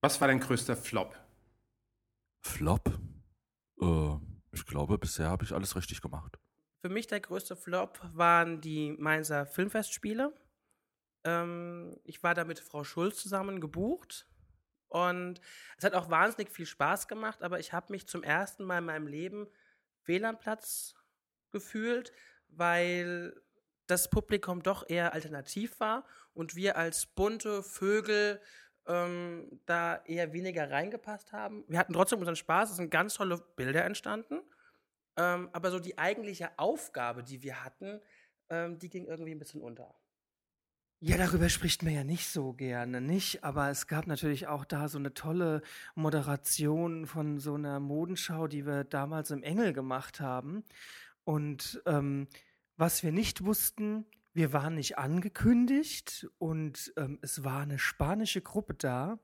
Was 0.00 0.20
war 0.20 0.28
dein 0.28 0.40
größter 0.40 0.76
Flop? 0.76 1.16
Flop? 2.40 2.98
Äh, 3.82 4.18
ich 4.52 4.64
glaube, 4.66 4.98
bisher 4.98 5.28
habe 5.28 5.44
ich 5.44 5.52
alles 5.52 5.76
richtig 5.76 6.00
gemacht. 6.00 6.38
Für 6.80 6.88
mich 6.88 7.06
der 7.06 7.20
größte 7.20 7.56
Flop 7.56 8.00
waren 8.12 8.60
die 8.60 8.92
Mainzer 8.92 9.46
Filmfestspiele. 9.46 10.32
Ähm, 11.24 11.96
ich 12.04 12.22
war 12.22 12.34
da 12.34 12.44
mit 12.44 12.60
Frau 12.60 12.84
Schulz 12.84 13.22
zusammen 13.22 13.60
gebucht 13.60 14.26
und 14.88 15.40
es 15.78 15.84
hat 15.84 15.94
auch 15.94 16.10
wahnsinnig 16.10 16.50
viel 16.50 16.66
Spaß 16.66 17.08
gemacht, 17.08 17.42
aber 17.42 17.60
ich 17.60 17.72
habe 17.72 17.92
mich 17.92 18.08
zum 18.08 18.22
ersten 18.22 18.64
Mal 18.64 18.78
in 18.78 18.84
meinem 18.84 19.06
Leben 19.06 19.46
fehl 20.02 20.24
am 20.24 20.38
Platz 20.38 20.94
gefühlt, 21.50 22.12
weil 22.48 23.40
das 23.86 24.10
Publikum 24.10 24.62
doch 24.62 24.88
eher 24.88 25.12
alternativ 25.12 25.78
war 25.80 26.04
und 26.34 26.56
wir 26.56 26.76
als 26.76 27.06
bunte 27.06 27.62
Vögel 27.62 28.40
ähm, 28.86 29.60
da 29.66 30.02
eher 30.04 30.32
weniger 30.32 30.70
reingepasst 30.70 31.32
haben. 31.32 31.64
Wir 31.68 31.78
hatten 31.78 31.92
trotzdem 31.92 32.18
unseren 32.18 32.36
Spaß, 32.36 32.70
es 32.70 32.76
sind 32.76 32.90
ganz 32.90 33.14
tolle 33.14 33.38
Bilder 33.56 33.84
entstanden. 33.84 34.40
Ähm, 35.16 35.50
aber 35.52 35.70
so 35.70 35.78
die 35.78 35.98
eigentliche 35.98 36.58
Aufgabe, 36.58 37.22
die 37.22 37.42
wir 37.42 37.64
hatten, 37.64 38.00
ähm, 38.48 38.78
die 38.78 38.88
ging 38.88 39.06
irgendwie 39.06 39.32
ein 39.32 39.38
bisschen 39.38 39.60
unter. 39.60 39.94
Ja, 41.04 41.16
darüber 41.16 41.48
spricht 41.48 41.82
man 41.82 41.92
ja 41.92 42.04
nicht 42.04 42.28
so 42.28 42.52
gerne, 42.52 43.00
nicht? 43.00 43.42
Aber 43.42 43.68
es 43.70 43.88
gab 43.88 44.06
natürlich 44.06 44.46
auch 44.46 44.64
da 44.64 44.88
so 44.88 44.98
eine 44.98 45.12
tolle 45.12 45.62
Moderation 45.96 47.06
von 47.06 47.40
so 47.40 47.54
einer 47.54 47.80
Modenschau, 47.80 48.46
die 48.46 48.64
wir 48.64 48.84
damals 48.84 49.32
im 49.32 49.42
Engel 49.42 49.72
gemacht 49.72 50.20
haben. 50.20 50.62
Und 51.24 51.82
ähm, 51.86 52.28
was 52.76 53.02
wir 53.02 53.10
nicht 53.10 53.44
wussten, 53.44 54.06
wir 54.34 54.52
waren 54.52 54.74
nicht 54.74 54.98
angekündigt 54.98 56.28
und 56.38 56.92
ähm, 56.96 57.18
es 57.22 57.44
war 57.44 57.60
eine 57.60 57.78
spanische 57.78 58.40
Gruppe 58.40 58.74
da 58.74 59.18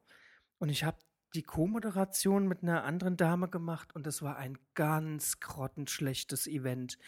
und 0.59 0.69
ich 0.69 0.85
habe 0.85 0.99
die 1.35 1.42
Co-Moderation 1.42 2.49
mit 2.49 2.62
einer 2.62 2.85
anderen 2.85 3.16
Dame 3.16 3.49
gemacht 3.49 3.94
und 3.94 4.06
das 4.06 4.23
war 4.23 4.37
ein 4.37 4.58
ganz 4.75 5.40
grottenschlechtes 5.40 6.47
Event. 6.47 6.99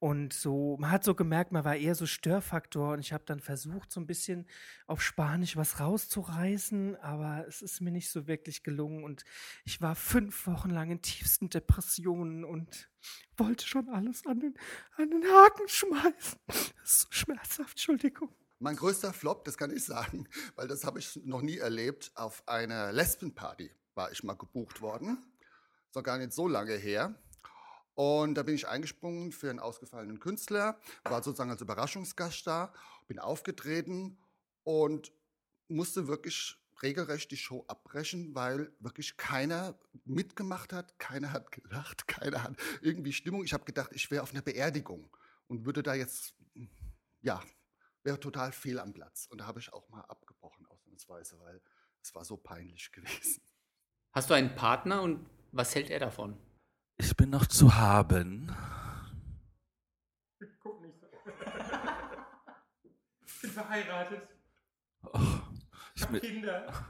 Und 0.00 0.32
so, 0.32 0.76
man 0.78 0.92
hat 0.92 1.02
so 1.02 1.14
gemerkt, 1.16 1.50
man 1.50 1.64
war 1.64 1.74
eher 1.74 1.96
so 1.96 2.06
Störfaktor 2.06 2.92
und 2.92 3.00
ich 3.00 3.12
habe 3.12 3.24
dann 3.26 3.40
versucht, 3.40 3.90
so 3.90 4.00
ein 4.00 4.06
bisschen 4.06 4.46
auf 4.86 5.02
Spanisch 5.02 5.56
was 5.56 5.80
rauszureißen, 5.80 6.94
aber 6.96 7.44
es 7.48 7.62
ist 7.62 7.80
mir 7.80 7.90
nicht 7.90 8.10
so 8.10 8.28
wirklich 8.28 8.62
gelungen 8.62 9.02
und 9.02 9.24
ich 9.64 9.80
war 9.80 9.96
fünf 9.96 10.46
Wochen 10.46 10.70
lang 10.70 10.90
in 10.90 11.02
tiefsten 11.02 11.50
Depressionen 11.50 12.44
und 12.44 12.88
wollte 13.36 13.66
schon 13.66 13.88
alles 13.88 14.24
an 14.24 14.38
den, 14.38 14.54
an 14.96 15.10
den 15.10 15.24
Haken 15.24 15.66
schmeißen. 15.66 16.38
Das 16.46 16.70
ist 16.84 17.00
so 17.00 17.08
schmerzhaft, 17.10 17.70
Entschuldigung. 17.70 18.32
Mein 18.60 18.74
größter 18.74 19.12
Flop, 19.12 19.44
das 19.44 19.56
kann 19.56 19.74
ich 19.74 19.84
sagen, 19.84 20.28
weil 20.56 20.66
das 20.66 20.84
habe 20.84 20.98
ich 20.98 21.14
noch 21.24 21.42
nie 21.42 21.58
erlebt, 21.58 22.10
auf 22.16 22.42
einer 22.48 22.92
Lesbenparty 22.92 23.70
war 23.94 24.10
ich 24.10 24.24
mal 24.24 24.34
gebucht 24.34 24.80
worden. 24.80 25.18
Ist 25.86 25.94
noch 25.94 26.02
gar 26.02 26.18
nicht 26.18 26.32
so 26.32 26.48
lange 26.48 26.74
her. 26.74 27.14
Und 27.94 28.34
da 28.34 28.42
bin 28.42 28.54
ich 28.54 28.68
eingesprungen 28.68 29.32
für 29.32 29.50
einen 29.50 29.58
ausgefallenen 29.58 30.20
Künstler, 30.20 30.78
war 31.04 31.22
sozusagen 31.22 31.50
als 31.50 31.60
Überraschungsgast 31.60 32.46
da, 32.46 32.72
bin 33.06 33.18
aufgetreten 33.18 34.18
und 34.64 35.12
musste 35.68 36.06
wirklich 36.06 36.56
regelrecht 36.82 37.30
die 37.30 37.36
Show 37.36 37.64
abbrechen, 37.66 38.34
weil 38.34 38.72
wirklich 38.78 39.16
keiner 39.16 39.78
mitgemacht 40.04 40.72
hat, 40.72 40.98
keiner 40.98 41.32
hat 41.32 41.52
gelacht, 41.52 42.08
keiner 42.08 42.42
hat 42.42 42.56
irgendwie 42.82 43.12
Stimmung. 43.12 43.44
Ich 43.44 43.52
habe 43.52 43.64
gedacht, 43.64 43.90
ich 43.92 44.10
wäre 44.10 44.22
auf 44.22 44.32
einer 44.32 44.42
Beerdigung 44.42 45.08
und 45.46 45.64
würde 45.64 45.82
da 45.82 45.94
jetzt, 45.94 46.34
ja, 47.20 47.42
wäre 48.02 48.18
total 48.20 48.52
fehl 48.52 48.78
am 48.78 48.92
Platz. 48.92 49.26
Und 49.30 49.38
da 49.38 49.46
habe 49.46 49.60
ich 49.60 49.72
auch 49.72 49.88
mal 49.88 50.02
abgebrochen, 50.02 50.66
ausnahmsweise, 50.66 51.38
weil 51.40 51.60
es 52.02 52.14
war 52.14 52.24
so 52.24 52.36
peinlich 52.36 52.90
gewesen. 52.92 53.42
Hast 54.12 54.30
du 54.30 54.34
einen 54.34 54.54
Partner 54.54 55.02
und 55.02 55.28
was 55.52 55.74
hält 55.74 55.90
er 55.90 56.00
davon? 56.00 56.38
Ich 56.96 57.16
bin 57.16 57.30
noch 57.30 57.46
zu 57.46 57.74
haben. 57.76 58.54
Guck 60.60 60.80
nicht 60.82 60.98
so. 61.00 61.06
Ich 63.26 63.42
bin 63.42 63.50
verheiratet. 63.52 64.28
Oh, 65.12 65.20
Ich 65.94 66.00
ich 66.00 66.02
habe 66.02 66.20
bin 66.20 66.30
Kinder. 66.30 66.86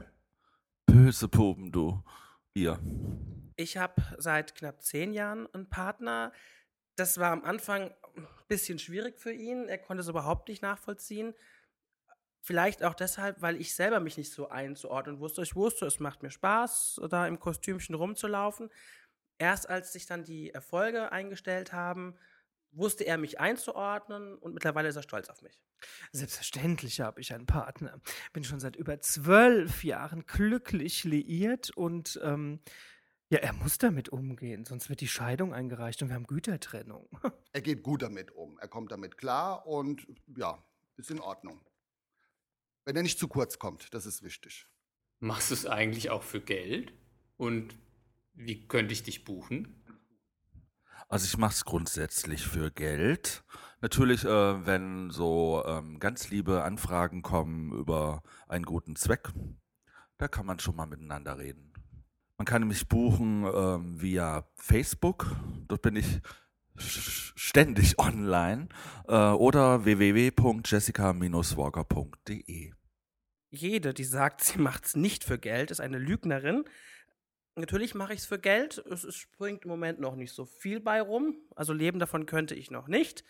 böse 0.87 1.27
Puben, 1.27 1.71
du. 1.71 2.03
Ihr. 2.55 2.79
Ich 3.55 3.77
habe 3.77 4.01
seit 4.17 4.55
knapp 4.55 4.81
zehn 4.81 5.13
Jahren 5.13 5.45
einen 5.53 5.69
Partner. 5.69 6.31
Das 6.99 7.17
war 7.17 7.31
am 7.31 7.45
Anfang 7.45 7.93
ein 8.17 8.27
bisschen 8.49 8.77
schwierig 8.77 9.17
für 9.19 9.31
ihn. 9.31 9.69
Er 9.69 9.77
konnte 9.77 10.01
es 10.01 10.09
überhaupt 10.09 10.49
nicht 10.49 10.61
nachvollziehen. 10.61 11.33
Vielleicht 12.41 12.83
auch 12.83 12.93
deshalb, 12.93 13.41
weil 13.41 13.55
ich 13.55 13.73
selber 13.73 14.01
mich 14.01 14.17
nicht 14.17 14.33
so 14.33 14.49
einzuordnen 14.49 15.19
wusste. 15.19 15.41
Ich 15.41 15.55
wusste, 15.55 15.85
es 15.85 15.99
macht 15.99 16.23
mir 16.23 16.29
Spaß, 16.29 16.99
da 17.09 17.25
im 17.25 17.39
Kostümchen 17.39 17.95
rumzulaufen. 17.95 18.69
Erst 19.37 19.69
als 19.69 19.93
sich 19.93 20.07
dann 20.07 20.25
die 20.25 20.51
Erfolge 20.51 21.13
eingestellt 21.13 21.71
haben, 21.71 22.17
wusste 22.71 23.05
er 23.05 23.17
mich 23.17 23.39
einzuordnen 23.39 24.37
und 24.37 24.53
mittlerweile 24.53 24.89
ist 24.89 24.97
er 24.97 25.03
stolz 25.03 25.29
auf 25.29 25.41
mich. 25.41 25.57
Selbstverständlich 26.11 26.99
habe 26.99 27.21
ich 27.21 27.33
einen 27.33 27.45
Partner. 27.45 28.01
Bin 28.33 28.43
schon 28.43 28.59
seit 28.59 28.75
über 28.75 28.99
zwölf 28.99 29.85
Jahren 29.85 30.25
glücklich 30.25 31.05
liiert 31.05 31.69
und 31.71 32.19
ähm, 32.23 32.59
ja, 33.29 33.39
er 33.39 33.53
muss 33.53 33.77
damit 33.77 34.09
umgehen, 34.09 34.65
sonst 34.65 34.89
wird 34.89 35.01
die 35.01 35.07
Scheidung 35.07 35.53
eingereicht 35.53 36.01
und 36.01 36.09
wir 36.09 36.15
haben 36.15 36.27
Gütertrennung. 36.27 37.07
Er 37.51 37.61
geht 37.61 37.81
gut 37.81 38.03
damit 38.03 38.31
um. 38.31 38.59
Er 38.59 38.67
kommt 38.67 38.91
damit 38.91 39.17
klar 39.17 39.65
und 39.65 40.05
ja, 40.37 40.63
ist 40.97 41.09
in 41.09 41.19
Ordnung. 41.19 41.59
Wenn 42.85 42.95
er 42.95 43.01
nicht 43.01 43.17
zu 43.17 43.27
kurz 43.27 43.57
kommt, 43.57 43.91
das 43.93 44.05
ist 44.05 44.21
wichtig. 44.21 44.67
Machst 45.19 45.49
du 45.49 45.55
es 45.55 45.65
eigentlich 45.65 46.11
auch 46.11 46.21
für 46.21 46.41
Geld? 46.41 46.93
Und 47.37 47.75
wie 48.33 48.67
könnte 48.67 48.93
ich 48.93 49.01
dich 49.03 49.25
buchen? 49.25 49.83
Also 51.07 51.25
ich 51.25 51.37
mache 51.37 51.53
es 51.53 51.65
grundsätzlich 51.65 52.45
für 52.45 52.69
Geld. 52.69 53.43
Natürlich, 53.81 54.25
äh, 54.25 54.65
wenn 54.65 55.09
so 55.09 55.63
ähm, 55.65 55.99
ganz 55.99 56.29
liebe 56.29 56.63
Anfragen 56.63 57.23
kommen 57.23 57.71
über 57.71 58.21
einen 58.47 58.65
guten 58.65 58.95
Zweck, 58.95 59.29
da 60.17 60.27
kann 60.27 60.45
man 60.45 60.59
schon 60.59 60.75
mal 60.75 60.85
miteinander 60.85 61.39
reden. 61.39 61.68
Man 62.39 62.45
kann 62.45 62.67
mich 62.69 62.87
buchen 62.87 63.45
ähm, 63.53 64.01
via 64.01 64.47
Facebook, 64.55 65.35
dort 65.67 65.81
bin 65.81 65.97
ich 65.97 66.21
ständig 66.77 67.99
online, 67.99 68.69
äh, 69.09 69.31
oder 69.31 69.83
www.jessica-walker.de. 69.83 72.71
Jede, 73.49 73.93
die 73.93 74.05
sagt, 74.05 74.41
sie 74.41 74.57
macht 74.57 74.85
es 74.85 74.95
nicht 74.95 75.25
für 75.25 75.37
Geld, 75.37 75.69
ist 75.69 75.81
eine 75.81 75.97
Lügnerin. 75.97 76.63
Natürlich 77.55 77.93
mache 77.93 78.13
ich 78.13 78.19
es 78.19 78.25
für 78.25 78.39
Geld. 78.39 78.77
Es, 78.89 79.03
es 79.03 79.17
springt 79.17 79.65
im 79.65 79.69
Moment 79.69 79.99
noch 79.99 80.15
nicht 80.15 80.31
so 80.31 80.45
viel 80.45 80.79
bei 80.79 81.01
rum. 81.01 81.35
Also 81.57 81.73
leben 81.73 81.99
davon 81.99 82.25
könnte 82.25 82.55
ich 82.55 82.71
noch 82.71 82.87
nicht. 82.87 83.25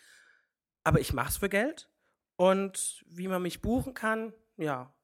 Aber 0.84 1.00
ich 1.00 1.12
mache 1.12 1.30
es 1.30 1.38
für 1.38 1.48
Geld. 1.48 1.90
Und 2.36 3.04
wie 3.08 3.26
man 3.26 3.42
mich 3.42 3.60
buchen 3.60 3.92
kann, 3.92 4.32
ja, 4.56 4.94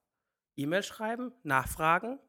E-Mail 0.55 0.85
schreiben, 0.85 1.33
nachfragen. 1.43 2.21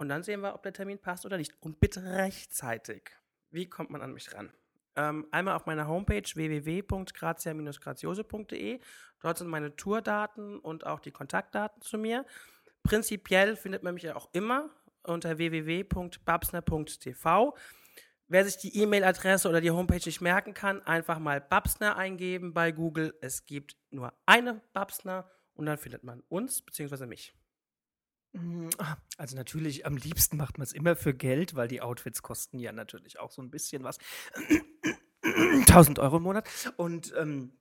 Und 0.00 0.08
dann 0.08 0.22
sehen 0.22 0.40
wir, 0.40 0.54
ob 0.54 0.62
der 0.62 0.72
Termin 0.72 0.98
passt 0.98 1.26
oder 1.26 1.36
nicht. 1.36 1.52
Und 1.60 1.78
bitte 1.78 2.02
rechtzeitig. 2.02 3.10
Wie 3.50 3.68
kommt 3.68 3.90
man 3.90 4.00
an 4.00 4.14
mich 4.14 4.34
ran? 4.34 4.50
Ähm, 4.96 5.26
einmal 5.30 5.56
auf 5.56 5.66
meiner 5.66 5.88
Homepage 5.88 6.22
www.grazia-graziose.de. 6.22 8.80
Dort 9.20 9.36
sind 9.36 9.48
meine 9.48 9.76
Tourdaten 9.76 10.58
und 10.58 10.86
auch 10.86 11.00
die 11.00 11.10
Kontaktdaten 11.10 11.82
zu 11.82 11.98
mir. 11.98 12.24
Prinzipiell 12.82 13.56
findet 13.56 13.82
man 13.82 13.92
mich 13.92 14.04
ja 14.04 14.16
auch 14.16 14.30
immer 14.32 14.70
unter 15.02 15.36
www.babsner.tv. 15.36 17.54
Wer 18.26 18.44
sich 18.46 18.56
die 18.56 18.80
E-Mail-Adresse 18.80 19.50
oder 19.50 19.60
die 19.60 19.70
Homepage 19.70 20.00
nicht 20.02 20.22
merken 20.22 20.54
kann, 20.54 20.80
einfach 20.86 21.18
mal 21.18 21.42
Babsner 21.42 21.96
eingeben 21.96 22.54
bei 22.54 22.72
Google. 22.72 23.14
Es 23.20 23.44
gibt 23.44 23.76
nur 23.90 24.14
eine 24.24 24.62
Babsner 24.72 25.30
und 25.52 25.66
dann 25.66 25.76
findet 25.76 26.04
man 26.04 26.22
uns 26.30 26.62
bzw. 26.62 27.04
mich. 27.04 27.34
Mm, 28.32 28.68
Also 29.16 29.36
natürlich, 29.36 29.86
am 29.86 29.96
liebsten 29.96 30.36
macht 30.36 30.58
man 30.58 30.64
es 30.64 30.72
immer 30.72 30.96
für 30.96 31.14
Geld, 31.14 31.54
weil 31.54 31.68
die 31.68 31.82
Outfits 31.82 32.22
kosten 32.22 32.58
ja 32.58 32.72
natürlich 32.72 33.18
auch 33.18 33.30
so 33.30 33.42
ein 33.42 33.50
bisschen 33.50 33.82
was. 33.82 33.98
1000 35.22 35.98
Euro 35.98 36.16
im 36.16 36.22
Monat. 36.22 36.48
Und 36.76 37.12
ähm, 37.16 37.52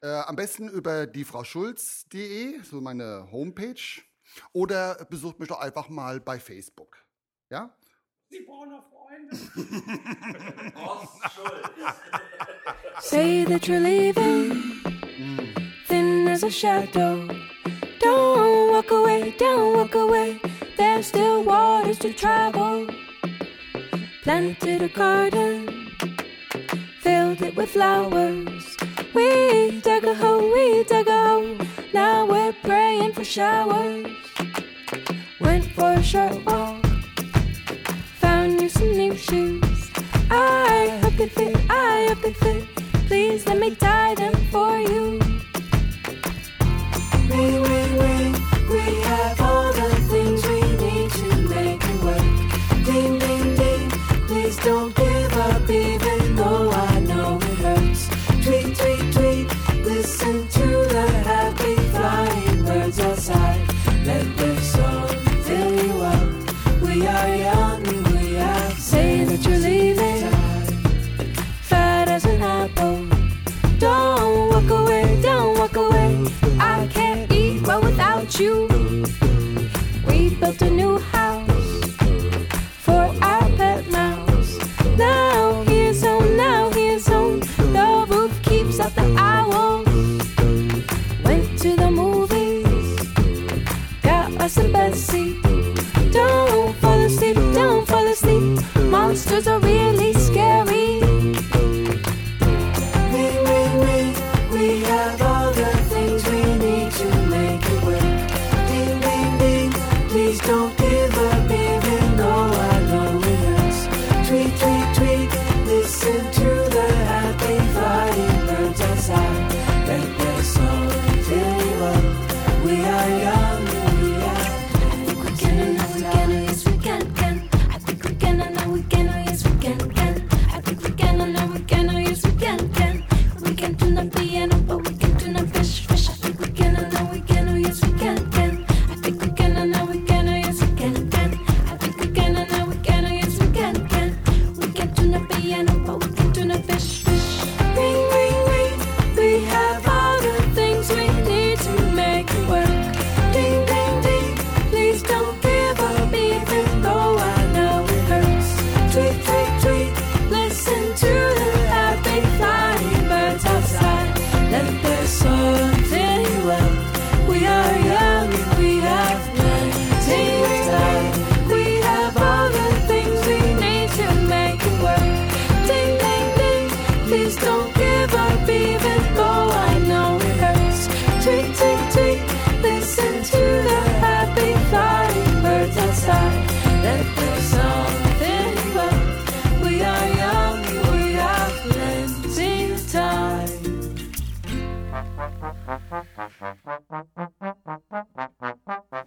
Äh, 0.01 0.07
am 0.07 0.35
besten 0.35 0.69
über 0.69 1.07
die 1.07 1.25
Frau 1.25 1.43
Schulz.de, 1.43 2.61
so 2.61 2.79
meine 2.79 3.27
Homepage. 3.31 4.01
Oder 4.53 5.05
besucht 5.09 5.39
mich 5.39 5.49
doch 5.49 5.59
einfach 5.59 5.89
mal 5.89 6.19
bei 6.19 6.39
Facebook. 6.39 6.97
Ja? 7.49 7.75
Sie 8.29 8.41
brauchen 8.41 8.69
noch 8.69 8.85
Freunde. 8.89 9.35
Say 13.01 13.45
that 13.45 13.67
you're 13.67 13.79
leaving, 13.79 14.81
thin 15.87 16.27
as 16.27 16.43
a 16.43 16.49
shadow. 16.49 17.44
Walk 18.75 18.91
away, 18.91 19.33
don't 19.37 19.77
walk 19.77 19.95
away. 19.95 20.37
There's 20.75 21.05
still 21.07 21.45
waters 21.45 21.97
to 21.99 22.11
travel. 22.11 22.85
Planted 24.21 24.81
a 24.81 24.89
garden, 24.89 25.91
filled 26.99 27.41
it 27.41 27.55
with 27.55 27.69
flowers. 27.69 28.75
We 29.13 29.79
dug 29.79 30.03
a 30.03 30.13
hole, 30.13 30.51
we 30.51 30.83
dug 30.83 31.07
a 31.07 31.17
hole. 31.25 31.57
Now 31.93 32.25
we're 32.25 32.51
praying 32.63 33.13
for 33.13 33.23
showers. 33.23 34.07
Went 35.39 35.71
for 35.71 35.93
a 35.93 36.03
short 36.03 36.43
walk, 36.43 36.85
found 38.19 38.59
you 38.59 38.67
some 38.67 38.91
new 38.91 39.15
shoes. 39.15 39.89
I 40.29 40.99
hope 41.01 41.15
they 41.15 41.29
fit, 41.29 41.55
I 41.69 42.07
hope 42.09 42.21
they 42.23 42.33
fit. 42.33 42.67
Please 43.07 43.47
let 43.47 43.57
me 43.57 43.73
tie 43.73 44.15
them 44.15 44.34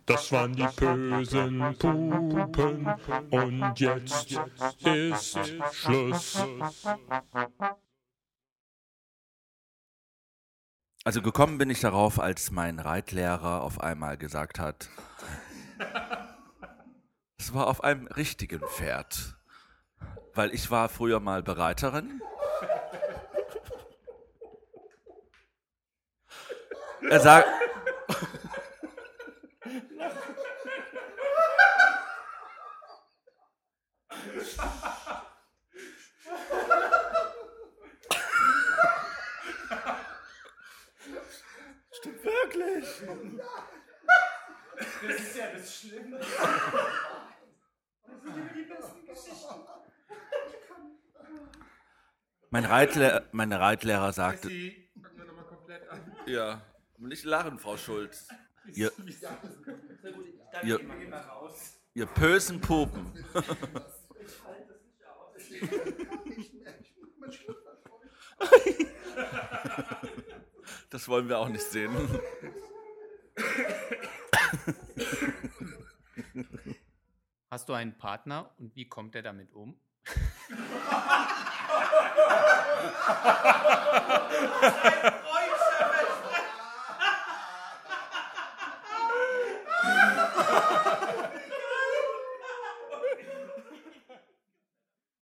Das 0.08 0.32
waren 0.32 0.54
die 0.54 0.66
bösen 0.76 1.76
Pupen 1.78 2.86
und 3.30 3.78
jetzt 3.78 4.40
ist 4.82 5.38
Schluss. 5.72 6.42
Also 11.04 11.20
gekommen 11.20 11.58
bin 11.58 11.68
ich 11.68 11.80
darauf, 11.80 12.18
als 12.18 12.50
mein 12.50 12.78
Reitlehrer 12.78 13.62
auf 13.62 13.80
einmal 13.80 14.16
gesagt 14.16 14.58
hat, 14.58 14.88
es 17.38 17.52
war 17.52 17.66
auf 17.66 17.84
einem 17.84 18.06
richtigen 18.06 18.60
Pferd. 18.60 19.36
Weil 20.32 20.54
ich 20.54 20.70
war 20.70 20.88
früher 20.88 21.20
mal 21.20 21.42
Bereiterin. 21.42 22.22
Er 27.10 27.20
sagt, 27.20 27.48
wirklich. 42.58 43.40
Das 45.02 45.20
ist 45.20 45.36
ja 45.36 45.52
das 45.52 45.76
Schlimme. 45.76 46.20
Mein, 52.50 52.64
Reitle 52.64 53.28
mein 53.32 53.52
Reitlehrer 53.52 54.12
sagte, 54.12 54.48
Sie, 54.48 54.88
fangen 55.02 55.18
wir 55.18 55.24
nochmal 55.24 55.44
komplett 55.44 55.88
an. 55.88 56.16
ja, 56.26 56.62
nicht 56.96 57.24
lachen, 57.24 57.58
Frau 57.58 57.76
Schulz. 57.76 58.28
Ihr, 58.74 58.92
ihr, 60.62 60.80
ihr 61.94 62.06
bösen 62.06 62.60
Pupen. 62.60 63.12
Das 70.90 71.08
wollen 71.08 71.28
wir 71.28 71.38
auch 71.38 71.48
nicht 71.48 71.64
sehen. 71.64 71.90
Hast 77.50 77.68
du 77.68 77.74
einen 77.74 77.98
Partner 77.98 78.54
und 78.58 78.74
wie 78.74 78.88
kommt 78.88 79.14
er 79.14 79.20
damit 79.22 79.52
um? 79.52 79.78